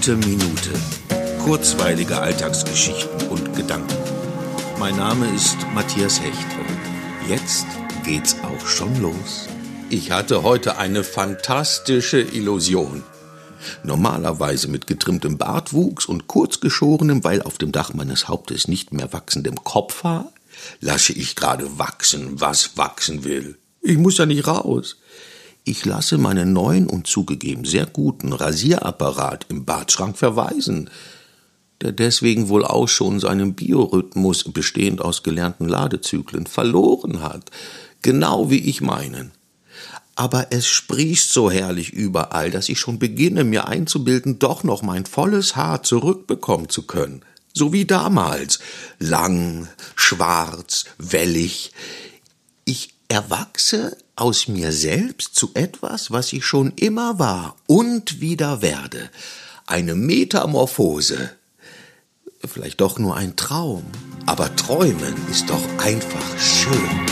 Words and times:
Gute 0.00 0.16
Minute. 0.16 0.70
Kurzweilige 1.44 2.18
Alltagsgeschichten 2.18 3.28
und 3.28 3.54
Gedanken. 3.54 3.98
Mein 4.78 4.96
Name 4.96 5.28
ist 5.34 5.58
Matthias 5.74 6.22
Hecht 6.22 6.46
und 6.58 7.28
jetzt 7.28 7.66
geht's 8.02 8.34
auch 8.42 8.66
schon 8.66 8.98
los. 9.02 9.46
Ich 9.90 10.10
hatte 10.10 10.42
heute 10.42 10.78
eine 10.78 11.04
fantastische 11.04 12.18
Illusion. 12.22 13.02
Normalerweise 13.84 14.68
mit 14.68 14.86
getrimmtem 14.86 15.36
Bartwuchs 15.36 16.06
und 16.06 16.28
kurzgeschorenem, 16.28 17.22
weil 17.22 17.42
auf 17.42 17.58
dem 17.58 17.70
Dach 17.70 17.92
meines 17.92 18.26
Hauptes 18.26 18.68
nicht 18.68 18.94
mehr 18.94 19.12
wachsendem 19.12 19.56
Kopfhaar, 19.64 20.32
lasse 20.80 21.12
ich 21.12 21.36
gerade 21.36 21.78
wachsen, 21.78 22.40
was 22.40 22.78
wachsen 22.78 23.22
will. 23.24 23.58
Ich 23.82 23.98
muss 23.98 24.16
ja 24.16 24.24
nicht 24.24 24.46
raus. 24.46 24.96
Ich 25.70 25.84
lasse 25.84 26.18
meinen 26.18 26.52
neuen 26.52 26.88
und 26.88 27.06
zugegeben 27.06 27.64
sehr 27.64 27.86
guten 27.86 28.32
Rasierapparat 28.32 29.46
im 29.50 29.64
Badschrank 29.64 30.18
verweisen, 30.18 30.90
der 31.80 31.92
deswegen 31.92 32.48
wohl 32.48 32.64
auch 32.64 32.88
schon 32.88 33.20
seinen 33.20 33.54
Biorhythmus, 33.54 34.42
bestehend 34.52 35.00
aus 35.00 35.22
gelernten 35.22 35.68
Ladezyklen, 35.68 36.48
verloren 36.48 37.22
hat, 37.22 37.52
genau 38.02 38.50
wie 38.50 38.68
ich 38.68 38.80
meinen. 38.80 39.30
Aber 40.16 40.48
es 40.50 40.66
sprießt 40.66 41.32
so 41.32 41.52
herrlich 41.52 41.92
überall, 41.92 42.50
dass 42.50 42.68
ich 42.68 42.80
schon 42.80 42.98
beginne, 42.98 43.44
mir 43.44 43.68
einzubilden, 43.68 44.40
doch 44.40 44.64
noch 44.64 44.82
mein 44.82 45.06
volles 45.06 45.54
Haar 45.54 45.84
zurückbekommen 45.84 46.68
zu 46.68 46.82
können. 46.82 47.24
So 47.52 47.72
wie 47.72 47.84
damals. 47.84 48.58
Lang, 48.98 49.68
schwarz, 49.94 50.86
wellig. 50.98 51.70
Erwachse 53.10 53.96
aus 54.14 54.46
mir 54.46 54.70
selbst 54.70 55.34
zu 55.34 55.50
etwas, 55.54 56.12
was 56.12 56.32
ich 56.32 56.44
schon 56.44 56.72
immer 56.76 57.18
war 57.18 57.56
und 57.66 58.20
wieder 58.20 58.62
werde. 58.62 59.10
Eine 59.66 59.96
Metamorphose. 59.96 61.32
Vielleicht 62.46 62.80
doch 62.80 63.00
nur 63.00 63.16
ein 63.16 63.34
Traum, 63.34 63.84
aber 64.26 64.54
träumen 64.54 65.14
ist 65.28 65.50
doch 65.50 65.78
einfach 65.78 66.38
schön. 66.38 67.09